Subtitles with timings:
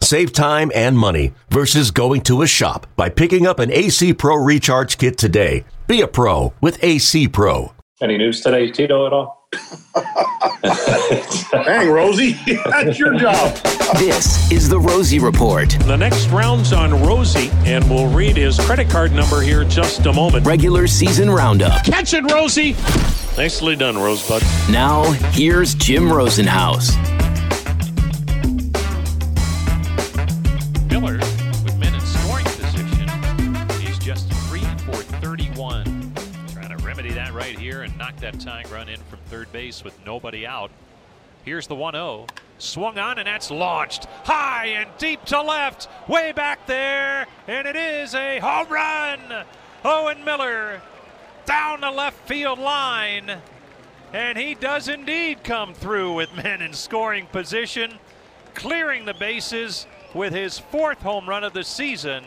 [0.00, 4.36] Save time and money versus going to a shop by picking up an AC Pro
[4.36, 5.64] Recharge Kit today.
[5.86, 7.72] Be a pro with AC Pro.
[8.00, 9.48] Any news today, Tito, at all?
[11.50, 12.32] Dang, Rosie,
[12.70, 13.56] that's your job.
[13.96, 15.70] This is the Rosie Report.
[15.70, 20.04] The next round's on Rosie, and we'll read his credit card number here in just
[20.04, 20.46] a moment.
[20.46, 21.84] Regular season roundup.
[21.84, 22.72] Catch it, Rosie!
[23.38, 24.42] Nicely done, Rosebud.
[24.70, 27.15] Now, here's Jim Rosenhaus.
[38.36, 40.70] That tying run in from third base with nobody out.
[41.44, 42.26] Here's the 1 0.
[42.58, 47.76] Swung on, and that's launched high and deep to left, way back there, and it
[47.76, 49.44] is a home run.
[49.84, 50.80] Owen Miller
[51.44, 53.40] down the left field line,
[54.12, 57.98] and he does indeed come through with men in scoring position,
[58.54, 62.24] clearing the bases with his fourth home run of the season.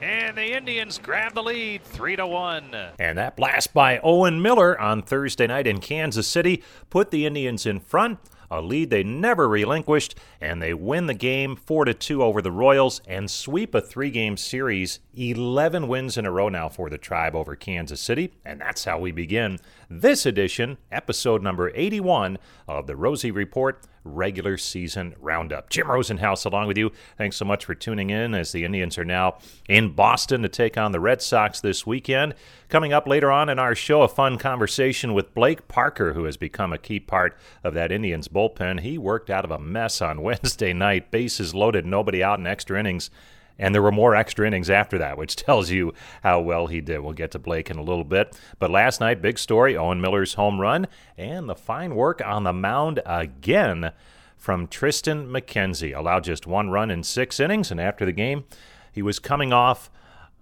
[0.00, 2.76] And the Indians grab the lead 3 to 1.
[3.00, 7.66] And that blast by Owen Miller on Thursday night in Kansas City put the Indians
[7.66, 12.22] in front, a lead they never relinquished, and they win the game 4 to 2
[12.22, 16.88] over the Royals and sweep a three-game series, 11 wins in a row now for
[16.88, 19.58] the Tribe over Kansas City, and that's how we begin
[19.90, 25.70] this edition, episode number 81 of the Rosie Report regular season roundup.
[25.70, 26.90] Jim Rosenhaus along with you.
[27.16, 30.76] Thanks so much for tuning in as the Indians are now in Boston to take
[30.76, 32.34] on the Red Sox this weekend.
[32.68, 36.36] Coming up later on in our show, a fun conversation with Blake Parker, who has
[36.36, 38.80] become a key part of that Indians bullpen.
[38.80, 42.78] He worked out of a mess on Wednesday night, bases loaded, nobody out in extra
[42.78, 43.10] innings.
[43.58, 45.92] And there were more extra innings after that, which tells you
[46.22, 47.00] how well he did.
[47.00, 48.38] We'll get to Blake in a little bit.
[48.58, 50.86] But last night, big story Owen Miller's home run
[51.16, 53.92] and the fine work on the mound again
[54.36, 55.96] from Triston McKenzie.
[55.96, 57.70] Allowed just one run in six innings.
[57.70, 58.44] And after the game,
[58.92, 59.90] he was coming off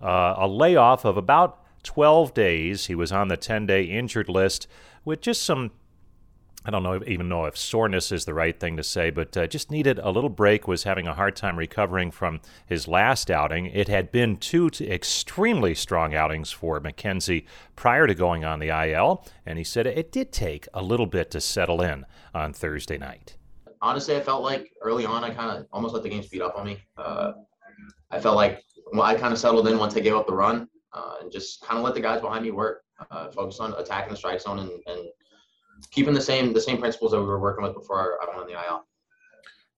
[0.03, 2.87] uh, a layoff of about 12 days.
[2.87, 4.69] He was on the 10 day injured list
[5.05, 5.71] with just some
[6.67, 9.47] I don't know even know if soreness is the right thing to say, but uh,
[9.47, 10.67] just needed a little break.
[10.67, 13.67] Was having a hard time recovering from his last outing.
[13.67, 17.45] It had been two extremely strong outings for McKenzie
[17.77, 21.31] prior to going on the IL, and he said it did take a little bit
[21.31, 23.37] to settle in on Thursday night.
[23.81, 26.57] Honestly, I felt like early on I kind of almost let the game speed up
[26.57, 26.79] on me.
[26.99, 27.35] Uh,
[28.11, 28.61] I felt like
[28.93, 31.65] well, I kind of settled in once I gave up the run uh, and just
[31.65, 32.83] kind of let the guys behind me work.
[33.11, 35.09] Uh, focus on attacking the strike zone and, and
[35.91, 38.47] keeping the same the same principles that we were working with before I went on
[38.47, 38.85] the IL.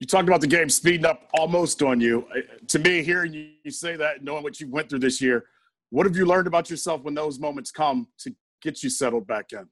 [0.01, 2.27] You talked about the game speeding up almost on you.
[2.69, 3.33] To me, hearing
[3.65, 5.47] you say that, knowing what you went through this year,
[5.91, 8.33] what have you learned about yourself when those moments come to
[8.63, 9.69] get you settled back in?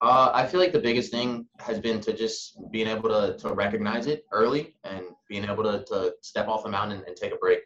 [0.00, 3.52] Uh, I feel like the biggest thing has been to just being able to, to
[3.52, 7.32] recognize it early and being able to, to step off the mound and, and take
[7.32, 7.60] a break.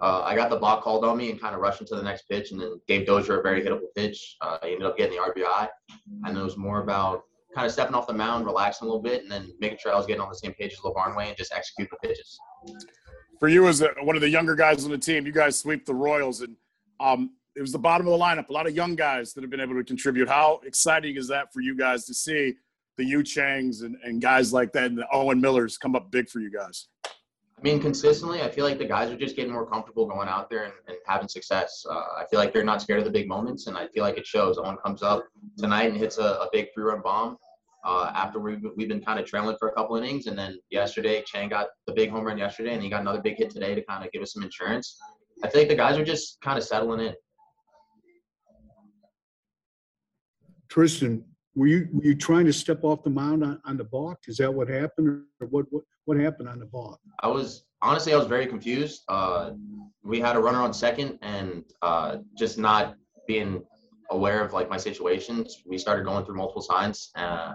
[0.00, 2.28] Uh, I got the block called on me and kind of rushed into the next
[2.28, 4.36] pitch and then gave Dozier a very hittable pitch.
[4.40, 5.68] Uh, I ended up getting the RBI.
[6.24, 7.24] And it was more about
[7.54, 9.96] kind of stepping off the mound, relaxing a little bit, and then making sure I
[9.96, 12.38] was getting on the same page as Lavarnway and just execute the pitches.
[13.38, 15.84] For you, as a, one of the younger guys on the team, you guys sweep
[15.84, 16.56] the Royals, and
[17.00, 18.48] um, it was the bottom of the lineup.
[18.48, 20.28] A lot of young guys that have been able to contribute.
[20.28, 22.54] How exciting is that for you guys to see
[22.96, 26.28] the Yu Changs and, and guys like that and the Owen Millers come up big
[26.28, 26.88] for you guys?
[27.62, 30.50] I mean, consistently, I feel like the guys are just getting more comfortable going out
[30.50, 31.86] there and, and having success.
[31.88, 34.18] Uh, I feel like they're not scared of the big moments, and I feel like
[34.18, 34.58] it shows.
[34.58, 35.22] Owen comes up
[35.56, 37.36] tonight and hits a, a big three-run bomb.
[37.84, 41.22] Uh, after we, we've been kind of trailing for a couple innings, and then yesterday,
[41.24, 43.84] Chang got the big home run yesterday, and he got another big hit today to
[43.84, 44.98] kind of give us some insurance.
[45.44, 47.14] I like the guys are just kind of settling in.
[50.68, 51.22] Triston,
[51.54, 54.20] were you were you trying to step off the mound on, on the balk?
[54.26, 57.00] Is that what happened, or what what what happened on the balk?
[57.20, 59.02] I was honestly I was very confused.
[59.08, 59.52] Uh,
[60.02, 62.96] we had a runner on second, and uh, just not
[63.26, 63.62] being
[64.10, 65.62] aware of like my situations.
[65.66, 67.54] We started going through multiple signs, uh,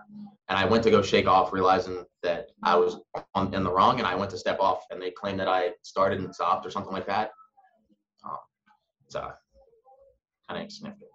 [0.50, 3.00] and I went to go shake off, realizing that I was
[3.36, 5.72] on, in the wrong, and I went to step off, and they claimed that I
[5.82, 7.32] started and stopped or something like that.
[8.24, 8.38] Um,
[9.08, 9.32] so
[10.50, 11.10] kind of significant.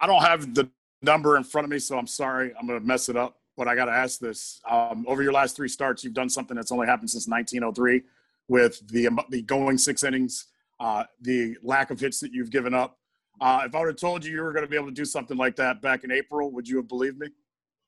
[0.00, 0.68] I don't have the
[1.02, 2.52] number in front of me, so I'm sorry.
[2.58, 4.60] I'm going to mess it up, but I got to ask this.
[4.68, 8.02] Um, over your last three starts, you've done something that's only happened since 1903
[8.48, 10.46] with the, the going six innings,
[10.80, 12.98] uh, the lack of hits that you've given up.
[13.40, 15.04] Uh, if I would have told you you were going to be able to do
[15.04, 17.28] something like that back in April, would you have believed me?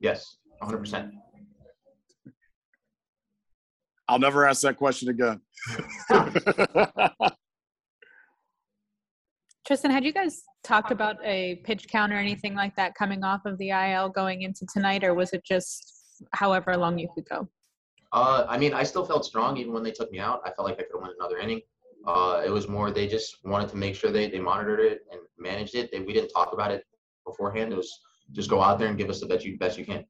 [0.01, 1.11] Yes, 100%.
[4.09, 5.41] I'll never ask that question again.
[9.69, 13.45] Triston, had you guys talked about a pitch count or anything like that coming off
[13.47, 17.49] of the IL going into tonight, or was it just however long you could go?
[18.13, 20.41] Uh, I mean, I still felt strong even when they took me out.
[20.45, 21.63] I felt like I could have won another inning.
[22.07, 25.21] Uh, it was more they just wanted to make sure they, they monitored it and
[25.39, 25.91] managed it.
[25.91, 26.85] They, we didn't talk about it
[27.27, 27.73] beforehand.
[27.73, 28.01] It was
[28.33, 30.05] just go out there and give us the best you best you can.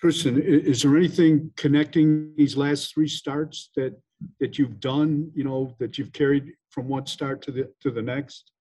[0.00, 3.96] Triston, is there anything connecting these last three starts that,
[4.40, 8.02] that you've done, you know, that you've carried from one start to the, to the
[8.02, 8.52] next?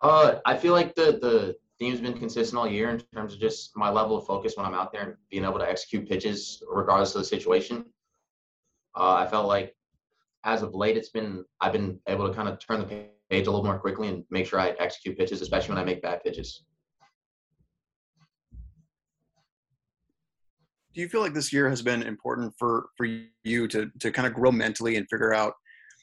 [0.00, 3.76] Uh, I feel like the the team's been consistent all year in terms of just
[3.76, 7.14] my level of focus when I'm out there and being able to execute pitches regardless
[7.14, 7.84] of the situation.
[8.96, 9.74] Uh, I felt like
[10.44, 13.50] as of late, it's been I've been able to kind of turn the page a
[13.50, 16.62] little more quickly and make sure I execute pitches, especially when I make bad pitches.
[20.96, 23.06] Do you feel like this year has been important for for
[23.44, 25.52] you to to kind of grow mentally and figure out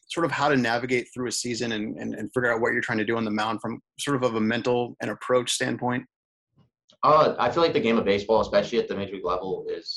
[0.07, 2.81] sort of how to navigate through a season and, and, and figure out what you're
[2.81, 6.05] trying to do on the mound from sort of of a mental and approach standpoint
[7.03, 9.87] Uh, I feel like the game of baseball, especially at the major league level, is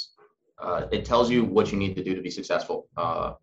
[0.64, 2.88] uh, it tells you what you need to do to be successful.
[2.96, 3.34] Uh,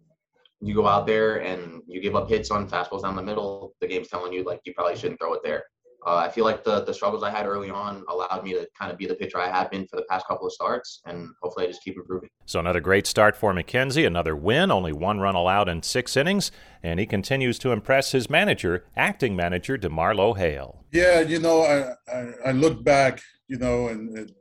[0.59, 3.75] you go out there and you give up hits on fastballs down the middle.
[3.79, 5.63] The game's telling you like you probably shouldn't throw it there.
[6.05, 8.91] Uh, I feel like the the struggles I had early on allowed me to kind
[8.91, 11.65] of be the pitcher I have been for the past couple of starts, and hopefully
[11.65, 12.29] I just keep improving.
[12.45, 16.51] So another great start for McKenzie, another win, only one run allowed in six innings,
[16.81, 20.83] and he continues to impress his manager, acting manager DeMarlo Hale.
[20.91, 24.31] Yeah, you know, I, I, I look back, you know, and it,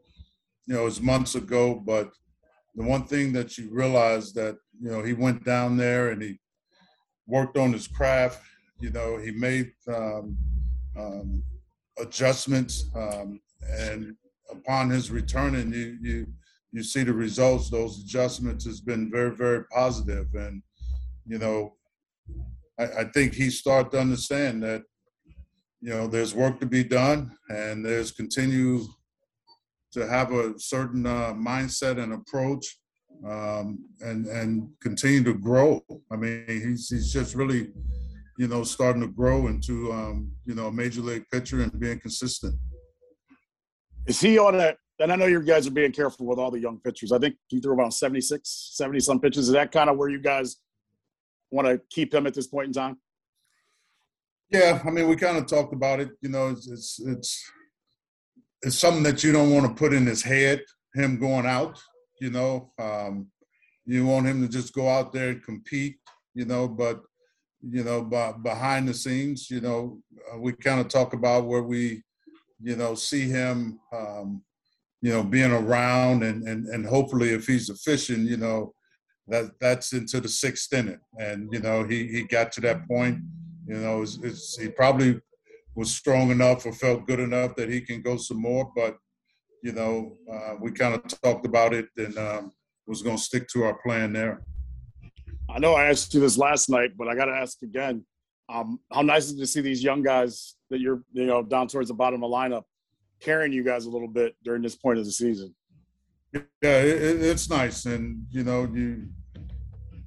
[0.67, 2.11] you know, it was months ago, but
[2.75, 6.39] the one thing that you realize that, you know, he went down there and he
[7.27, 8.43] worked on his craft,
[8.81, 10.37] you know, he made um,
[10.97, 11.43] um,
[11.99, 13.41] adjustments um,
[13.79, 14.15] and
[14.51, 16.27] upon his return and you, you,
[16.73, 20.27] you see the results, those adjustments has been very, very positive.
[20.35, 20.63] And,
[21.27, 21.75] you know,
[22.79, 24.83] I, I think he started to understand that,
[25.81, 28.85] you know, there's work to be done and there's continue
[29.93, 32.79] to have a certain uh, mindset and approach
[33.27, 35.83] um, and, and continue to grow.
[36.11, 37.71] I mean, he's, he's just really,
[38.39, 42.01] you know, starting to grow into, um, you know, a major league pitcher and being
[42.01, 42.55] consistent.
[44.07, 46.61] Is he on a, and I know you guys are being careful with all the
[46.61, 47.13] young pitchers.
[47.13, 49.49] I think he threw about 76, 70 some pitches.
[49.49, 50.57] Is that kind of where you guys
[51.51, 52.97] want to keep him at this point in time?
[54.51, 56.11] Yeah, I mean, we kind of talked about it.
[56.21, 57.51] You know, it's it's it's,
[58.63, 60.63] it's something that you don't want to put in his head.
[60.95, 61.81] Him going out,
[62.21, 63.29] you know, um,
[63.87, 65.97] you want him to just go out there and compete.
[66.35, 67.01] You know, but
[67.63, 70.01] you know, b- behind the scenes, you know,
[70.33, 72.03] uh, we kind of talk about where we,
[72.61, 74.43] you know, see him, um,
[75.01, 78.75] you know, being around and and and hopefully, if he's efficient, you know,
[79.29, 83.19] that that's into the sixth inning, and you know, he he got to that point
[83.67, 85.21] you know, it's, it's, he probably
[85.75, 88.71] was strong enough or felt good enough that he can go some more.
[88.75, 88.97] But
[89.63, 92.53] you know, uh, we kind of talked about it and um,
[92.87, 94.43] was going to stick to our plan there.
[95.55, 98.05] I know I asked you this last night, but I got to ask again.
[98.49, 101.69] Um, how nice is it to see these young guys that you're, you know, down
[101.69, 102.63] towards the bottom of the lineup,
[103.21, 105.55] carrying you guys a little bit during this point of the season?
[106.33, 109.09] Yeah, it, it, it's nice, and you know, you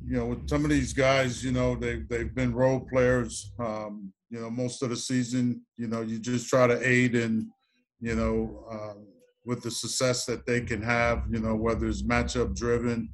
[0.08, 4.12] you know, with some of these guys, you know, they they've been role players, um,
[4.30, 5.62] you know, most of the season.
[5.78, 7.52] You know, you just try to aid in,
[8.00, 9.06] you know, um,
[9.46, 11.24] with the success that they can have.
[11.30, 13.10] You know, whether it's matchup driven,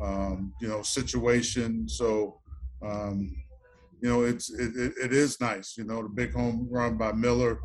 [0.00, 1.88] um, you know, situation.
[1.88, 2.40] So,
[2.82, 3.34] um,
[4.00, 5.76] you know, it's it, it, it is nice.
[5.76, 7.60] You know, the big home run by Miller.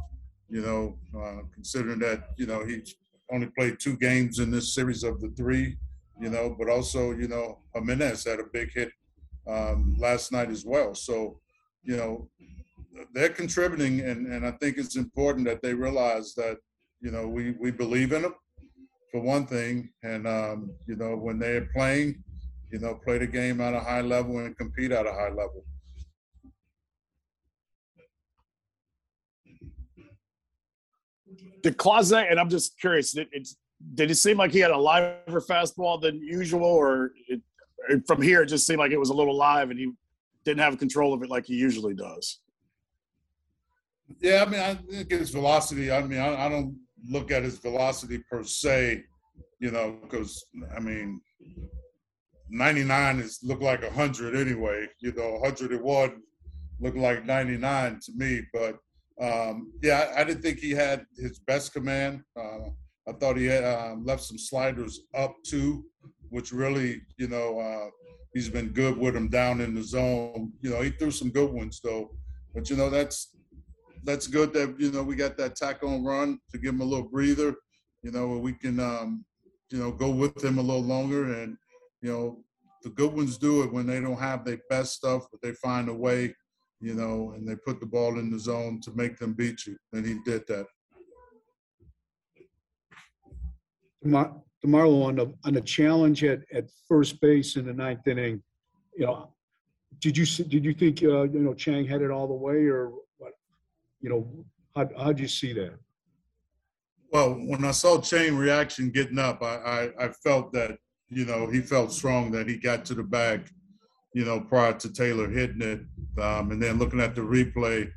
[0.50, 2.84] You know, uh, considering that you know he
[3.32, 5.78] only played two games in this series of the three
[6.20, 8.92] you know, but also, you know, Jimenez had a big hit
[9.48, 10.96] um, last night as well.
[10.96, 11.40] So,
[11.84, 12.30] you know,
[13.14, 16.58] they're contributing, and, and I think it's important that they realize that,
[17.02, 18.36] you know, we, we believe in them
[19.16, 19.90] for one thing.
[20.04, 22.22] And, um, you know, when they're playing,
[22.70, 25.64] you know, play the game at a high level and compete at a high level.
[31.64, 33.56] Did Clase, and I'm just curious, it, it's
[33.94, 37.42] did it seem like he had a liver fastball than usual, or it,
[38.06, 39.92] from here it just seemed like it was a little live and he
[40.44, 42.42] didn't have control of it like he usually does?
[44.20, 45.90] Yeah, I mean, I think his velocity.
[45.90, 46.78] I mean, I, I don't
[47.10, 49.04] look at his velocity per se,
[49.60, 50.46] you know, because
[50.76, 51.22] I mean,
[52.50, 54.88] 99 is look like 100 anyway.
[55.00, 56.22] You know, 101
[56.80, 58.42] looked like 99 to me.
[58.54, 58.78] But
[59.22, 62.22] um, yeah, I, I, didn't think he had his best command.
[62.38, 62.70] Uh,
[63.08, 65.86] I thought he had um, left some sliders up too,
[66.30, 67.90] which really, you know, uh,
[68.34, 70.52] he's been good with him down in the zone.
[70.62, 72.12] You know, he threw some good ones though.
[72.54, 73.36] But you know, that's
[74.06, 76.86] that's good that you know we got that tack on run to give him a
[76.86, 77.56] little breather.
[78.04, 79.26] You know, we can um,
[79.72, 81.58] you know go with him a little longer and
[82.06, 82.44] you know,
[82.84, 85.90] the good ones do it when they don't have their best stuff, but they find
[85.90, 86.36] a way,
[86.80, 89.76] you know, and they put the ball in the zone to make them beat you.
[89.92, 90.68] And he did that.
[94.06, 98.44] DeMarlo on the on challenge at, at first base in the ninth inning,
[98.96, 99.34] you know,
[100.00, 102.92] did you did you think uh, you know Chang had it all the way, or?
[104.06, 104.46] You know,
[104.76, 105.80] how how'd you see that?
[107.12, 110.78] Well, when I saw Chang reaction getting up, I, I, I felt that
[111.10, 113.50] you know, he felt strong that he got to the bag,
[114.14, 115.82] you know, prior to Taylor hitting it.
[116.22, 117.90] Um, and then looking at the replay,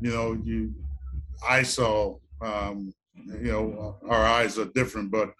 [0.00, 0.74] you know, you,
[1.46, 5.32] I saw, um, you know, our eyes are different, but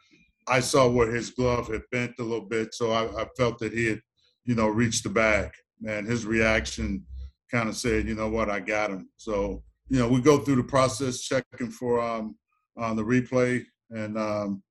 [0.47, 2.75] I saw where his glove had bent a little bit.
[2.75, 4.01] So I, I felt that he had,
[4.45, 5.51] you know, reached the bag.
[5.87, 7.05] And his reaction
[7.51, 9.09] kind of said, you know what, I got him.
[9.17, 12.37] So, you know, we go through the process checking for um,
[12.77, 14.63] on the replay and, um,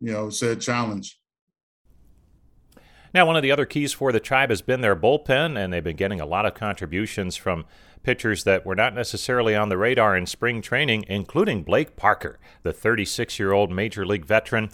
[0.00, 1.18] you know, said challenge.
[3.12, 5.82] Now, one of the other keys for the tribe has been their bullpen, and they've
[5.82, 7.64] been getting a lot of contributions from
[8.04, 12.72] pitchers that were not necessarily on the radar in spring training, including Blake Parker, the
[12.72, 14.70] 36 year old major league veteran.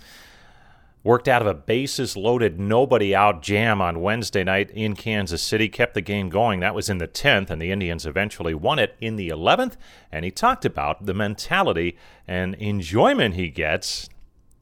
[1.07, 5.69] Worked out of a bases loaded, nobody out jam on Wednesday night in Kansas City,
[5.69, 6.59] kept the game going.
[6.59, 9.75] That was in the 10th, and the Indians eventually won it in the 11th.
[10.11, 11.97] And he talked about the mentality
[12.27, 14.09] and enjoyment he gets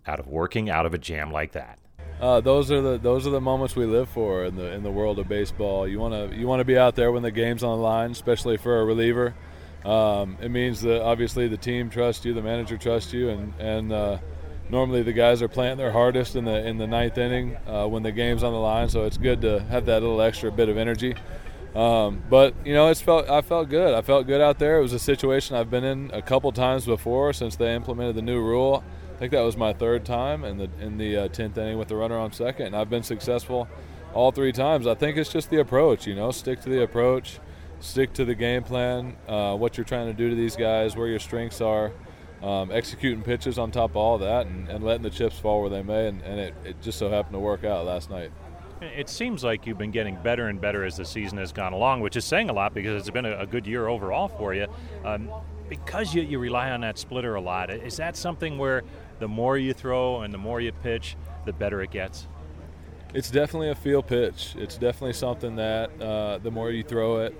[0.07, 1.79] out of working out of a jam like that.
[2.21, 4.93] Uh, those are the those are the moments we live for in the in the
[4.93, 5.89] world of baseball.
[5.89, 8.11] You want to you want to be out there when the game's on the line,
[8.11, 9.35] especially for a reliever.
[9.83, 13.93] Um, it means that obviously the team trusts you, the manager trusts you, and and
[13.95, 14.19] uh,
[14.69, 18.03] normally the guys are playing their hardest in the in the ninth inning uh, when
[18.03, 18.89] the game's on the line.
[18.89, 21.15] So it's good to have that little extra bit of energy.
[21.75, 23.95] Um, but you know, it's felt I felt good.
[23.95, 24.79] I felt good out there.
[24.79, 28.23] It was a situation I've been in a couple times before since they implemented the
[28.23, 28.85] new rule.
[29.15, 31.89] I think that was my third time in the in the uh, tenth inning with
[31.89, 33.69] the runner on second, and I've been successful
[34.13, 34.87] all three times.
[34.87, 36.07] I think it's just the approach.
[36.07, 37.41] You know, stick to the approach,
[37.81, 41.09] stick to the game plan, uh, what you're trying to do to these guys, where
[41.09, 41.93] your strengths are,
[42.45, 45.71] um, executing pitches on top of all that, and, and, letting the chips fall where
[45.71, 46.09] they may.
[46.09, 48.31] And, and it, it just so happened to work out last night.
[48.83, 52.01] It seems like you've been getting better and better as the season has gone along,
[52.01, 54.67] which is saying a lot because it's been a, a good year overall for you.
[55.05, 55.31] Um,
[55.71, 58.83] because you, you rely on that splitter a lot, is that something where
[59.21, 62.29] the more you throw and the more you pitch, the better it gets?
[63.15, 64.55] It's definitely a feel pitch.
[64.59, 67.35] It's definitely something that uh, the more you throw it,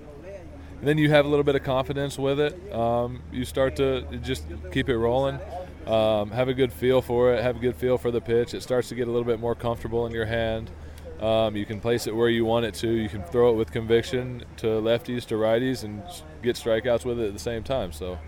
[0.81, 2.73] then you have a little bit of confidence with it.
[2.73, 5.39] Um, you start to just keep it rolling.
[5.87, 7.43] Um, have a good feel for it.
[7.43, 8.53] Have a good feel for the pitch.
[8.53, 10.71] It starts to get a little bit more comfortable in your hand.
[11.19, 12.89] Um, you can place it where you want it to.
[12.89, 16.03] You can throw it with conviction to lefties, to righties, and
[16.41, 17.91] get strikeouts with it at the same time.
[17.91, 18.19] So,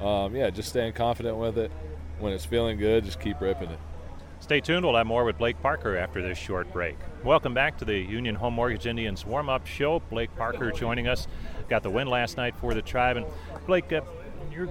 [0.00, 1.72] um, yeah, just staying confident with it
[2.18, 3.78] when it's feeling good, just keep ripping it.
[4.44, 4.84] Stay tuned.
[4.84, 6.98] We'll have more with Blake Parker after this short break.
[7.24, 10.00] Welcome back to the Union Home Mortgage Indians warm up show.
[10.10, 11.26] Blake Parker joining us.
[11.70, 13.16] Got the win last night for the Tribe.
[13.16, 13.24] And
[13.66, 14.02] Blake, uh,
[14.52, 14.66] you're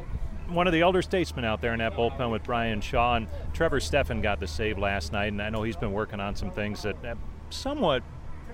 [0.48, 3.16] one of the elder statesmen out there in that bullpen with Bryan Shaw.
[3.16, 5.32] And Trevor Stephan got the save last night.
[5.32, 7.18] And I know he's been working on some things that have
[7.50, 8.04] somewhat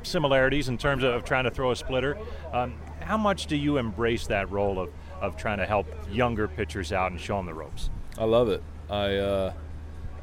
[0.04, 2.18] similarities in terms of trying to throw a splitter.
[2.54, 6.94] Um, how much do you embrace that role of, of trying to help younger pitchers
[6.94, 7.90] out and show them the ropes?
[8.18, 8.64] I love it.
[8.90, 9.54] I uh,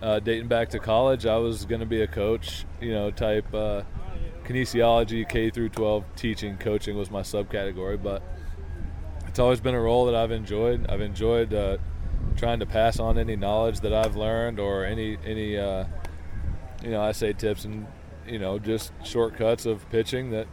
[0.02, 2.64] uh, dating back to college, I was going to be a coach.
[2.80, 3.82] You know, type uh,
[4.44, 8.02] kinesiology, K through 12 teaching, coaching was my subcategory.
[8.02, 8.22] But
[9.26, 10.86] it's always been a role that I've enjoyed.
[10.88, 11.78] I've enjoyed uh,
[12.36, 15.84] trying to pass on any knowledge that I've learned or any any uh,
[16.82, 17.86] you know I say tips and
[18.26, 20.46] you know just shortcuts of pitching that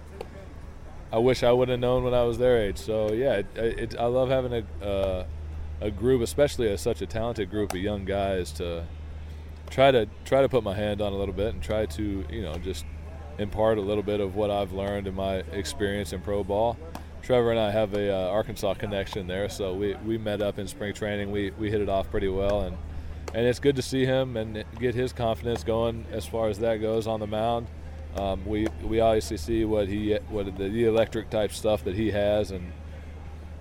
[1.12, 2.78] I wish I would have known when I was their age.
[2.78, 5.26] So yeah, it, it, I love having a uh,
[5.82, 8.86] a group, especially a, such a talented group of young guys, to
[9.74, 12.42] try to try to put my hand on a little bit and try to you
[12.44, 12.86] know just
[13.40, 16.78] impart a little bit of what I've learned in my experience in pro ball.
[17.24, 20.68] Trevor and I have a uh, Arkansas connection there, so we, we met up in
[20.68, 21.32] spring training.
[21.32, 22.78] We, we hit it off pretty well, and
[23.34, 26.78] and it's good to see him and get his confidence going as far as that
[26.78, 27.68] goes on the mound.
[28.16, 32.52] Um, we we obviously see what he what the, electric type stuff that he has,
[32.52, 32.72] and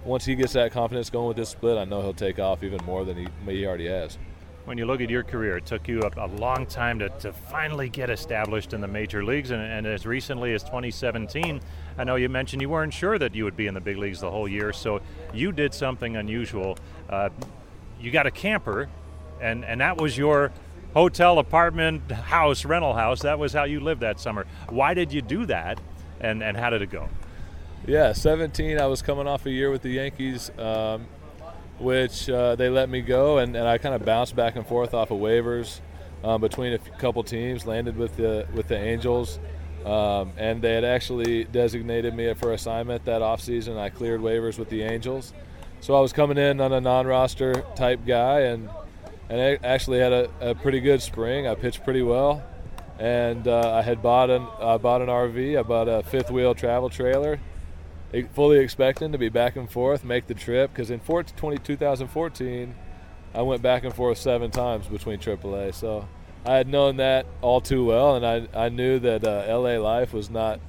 [0.04, 2.84] once he gets that confidence going with this split, I know he'll take off even
[2.84, 4.18] more than he, he already has.
[4.64, 7.32] When you look at your career, it took you a, a long time to, to
[7.32, 11.60] finally get established in the major leagues, and, and, as recently as 2017,
[11.98, 14.20] I know you mentioned you weren't sure that you would be in the big leagues
[14.20, 15.00] the whole year, so
[15.34, 16.78] you did something unusual.
[17.10, 17.30] Uh,
[18.00, 18.88] you got a camper,
[19.40, 20.52] and, and that was your
[20.94, 23.22] hotel, apartment, house, rental house.
[23.22, 24.46] That was how you lived that summer.
[24.68, 25.80] Why did you do that,
[26.20, 27.08] and, and how did it go?
[27.86, 30.52] Yeah, 17, I was coming off a year with the Yankees.
[30.56, 31.06] Um,
[31.82, 34.94] which uh, they let me go, and, and I kind of bounced back and forth
[34.94, 35.80] off of waivers
[36.24, 37.66] um, between a couple teams.
[37.66, 39.38] Landed with the with the Angels,
[39.84, 43.78] um, and they had actually designated me for assignment that offseason.
[43.78, 45.32] I cleared waivers with the Angels,
[45.80, 48.70] so I was coming in on a non-roster type guy, and
[49.28, 51.46] and I actually had a, a pretty good spring.
[51.46, 52.42] I pitched pretty well,
[52.98, 55.58] and uh, I had bought an I bought an RV.
[55.58, 57.40] I bought a fifth wheel travel trailer
[58.34, 60.72] fully expecting to be back and forth, make the trip.
[60.72, 62.74] Because in 20, 2014,
[63.34, 65.74] I went back and forth seven times between AAA.
[65.74, 66.06] So
[66.44, 70.12] I had known that all too well, and I, I knew that uh, LA life
[70.12, 70.60] was not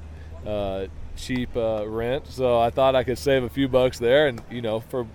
[0.45, 0.85] uh,
[1.15, 2.27] cheap uh, rent.
[2.27, 5.07] So I thought I could save a few bucks there, and you know, for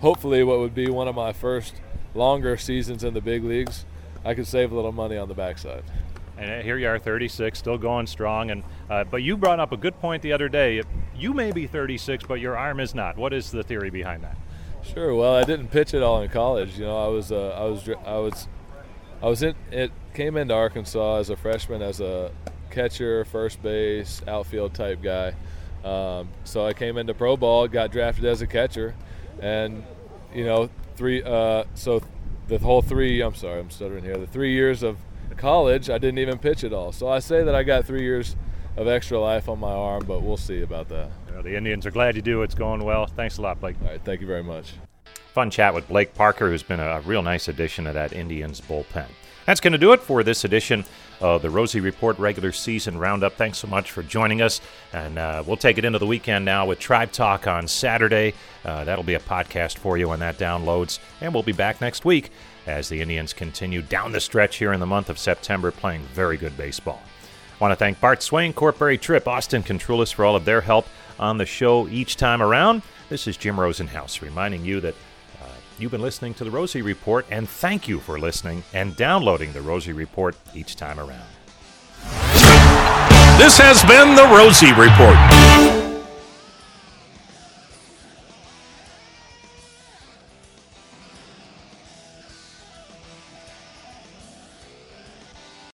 [0.00, 1.74] hopefully what would be one of my first
[2.14, 3.84] longer seasons in the big leagues,
[4.24, 5.84] I could save a little money on the backside.
[6.38, 8.50] And here you are, 36, still going strong.
[8.50, 10.82] And uh, but you brought up a good point the other day.
[11.20, 13.18] You may be 36, but your arm is not.
[13.18, 14.38] What is the theory behind that?
[14.82, 15.14] Sure.
[15.14, 16.78] Well, I didn't pitch it all in college.
[16.78, 18.48] You know, I was uh, I was I was
[19.22, 22.32] I was in it came into Arkansas as a freshman as a
[22.70, 25.34] catcher, first base, outfield type guy.
[25.84, 28.94] Um, so I came into pro ball, got drafted as a catcher,
[29.42, 29.84] and
[30.34, 31.22] you know three.
[31.22, 32.00] Uh, so
[32.48, 33.20] the whole three.
[33.20, 34.16] I'm sorry, I'm stuttering here.
[34.16, 34.96] The three years of
[35.36, 36.92] college, I didn't even pitch at all.
[36.92, 38.36] So I say that I got three years
[38.76, 41.10] of extra life on my arm, but we'll see about that.
[41.42, 42.42] the Indians are glad you do.
[42.42, 43.06] It's going well.
[43.06, 43.76] Thanks a lot, Blake.
[43.82, 44.74] All right, thank you very much.
[45.32, 49.06] Fun chat with Blake Parker, who's been a real nice addition to that Indians bullpen.
[49.46, 50.84] That's going to do it for this edition
[51.20, 53.34] of the Rosie Report regular season roundup.
[53.34, 54.60] Thanks so much for joining us.
[54.92, 58.34] And uh, we'll take it into the weekend now with Tribe Talk on Saturday.
[58.64, 60.98] Uh, that'll be a podcast for you when that downloads.
[61.20, 62.30] And we'll be back next week
[62.66, 66.36] as the Indians continue down the stretch here in the month of September playing very
[66.36, 67.02] good baseball.
[67.60, 70.86] Want to thank Bart Swain, Corporate Trip, Austin Contrulis for all of their help
[71.18, 72.80] on the show each time around.
[73.10, 74.94] This is Jim Rosenhaus reminding you that
[75.42, 75.46] uh,
[75.78, 79.60] you've been listening to the Rosie Report, and thank you for listening and downloading the
[79.60, 81.26] Rosie Report each time around.
[83.38, 85.79] This has been the Rosie Report.